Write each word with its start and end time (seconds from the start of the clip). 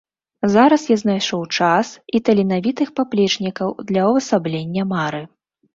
Зараз 0.53 0.85
я 0.93 0.97
знайшоў 1.01 1.43
час 1.57 1.93
і 2.15 2.23
таленавітых 2.31 2.87
паплечнікаў 3.01 3.69
для 3.95 4.01
ўвасаблення 4.11 4.93
мары. 4.97 5.23